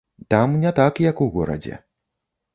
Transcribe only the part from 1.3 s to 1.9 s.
горадзе.